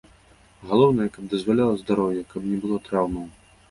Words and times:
Галоўнае, 0.69 1.07
каб 1.19 1.23
дазваляла 1.35 1.79
здароўе, 1.85 2.21
каб 2.35 2.51
не 2.53 2.57
было 2.67 2.85
траўмаў. 2.91 3.35